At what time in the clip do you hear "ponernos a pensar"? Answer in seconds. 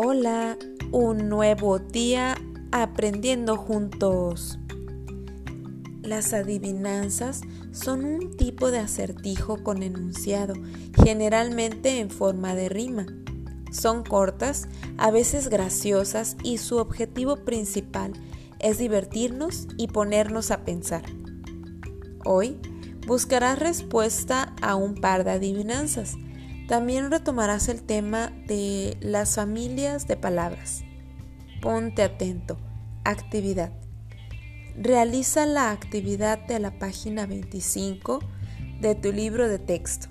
19.88-21.02